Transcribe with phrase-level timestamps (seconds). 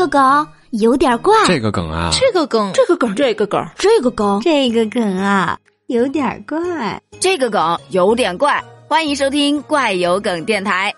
[0.00, 8.64] 个梗有点怪，这个梗啊，这个梗，这个梗，这个梗，这个梗，这个梗啊，有点怪，这个梗有点怪。
[8.88, 10.94] 欢迎收听怪有梗电台。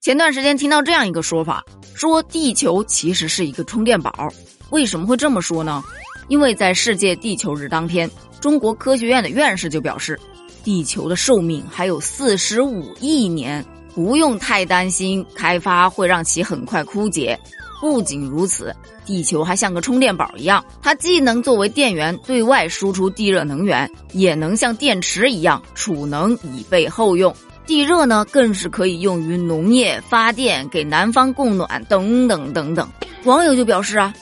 [0.00, 1.64] 前段时间听到这样一个说法，
[1.96, 4.28] 说地球其实是一个充电宝。
[4.70, 5.82] 为什么会这么说呢？
[6.28, 8.08] 因为在世界地球日当天，
[8.40, 10.20] 中国科学院的院士就表示，
[10.64, 13.64] 地球的寿命还有四十五亿年。
[13.94, 17.38] 不用太担心开发会让其很快枯竭。
[17.80, 18.74] 不仅如此，
[19.06, 27.32] 地球还像个充电宝一样，它既能作为电源对外输出地热能源，也能像电池一样储能以备后用。
[27.66, 32.90] 地热呢，更是可以用于农业发电、给南方供暖等等等等。
[33.22, 34.12] 网友就表示啊，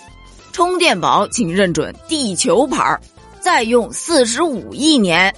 [0.52, 3.00] 充电宝请认准地球牌儿，
[3.40, 5.34] 再用四十五亿年。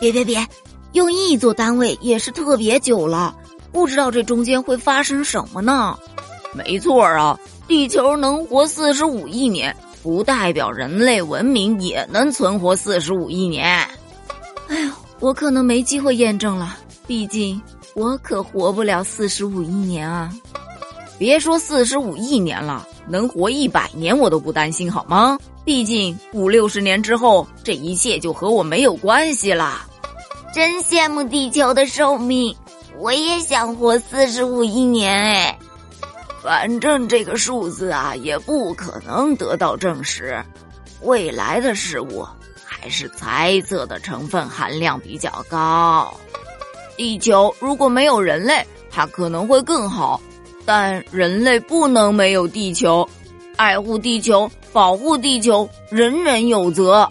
[0.00, 0.44] 别别别，
[0.92, 3.36] 用亿做单位也是特别久了。
[3.70, 5.96] 不知道这中间会发生什么呢？
[6.52, 13.64] 没错啊，地球能活四十五亿年，不代表人类文明也能存活四十五亿年。
[14.68, 16.76] 哎呦，我可能没机会验证了，
[17.06, 17.60] 毕竟
[17.94, 20.32] 我可活不了四十五亿年啊！
[21.18, 25.38] 别说四十五亿年了，能活一百年我都不担心，好吗？
[25.64, 29.86] 毕竟五六十年之后，这一切就和我没有关系了。
[30.52, 32.54] 真羡慕地球的寿命。
[32.98, 35.58] 我也想活四十五亿年哎，
[36.42, 40.44] 反正这个数字啊也不可能得到证实，
[41.02, 42.26] 未来的事物
[42.64, 46.12] 还是猜测的成分含量比较高。
[46.96, 50.20] 地球如果没有人类，它可能会更好，
[50.66, 53.08] 但人类不能没有地球，
[53.56, 57.08] 爱护地球，保护地球，人人有责。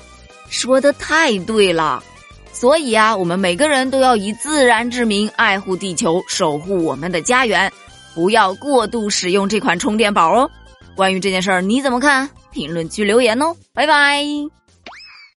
[0.49, 2.03] 说的太对了。
[2.51, 7.71] 所以啊，我们每个人都要以自然之名爱护地球，守护我们的家园，
[8.13, 10.49] 不要过度使用这款充电宝哦。
[10.95, 12.29] 关于这件事儿，你怎么看？
[12.51, 14.25] 评论区留言哦，拜拜。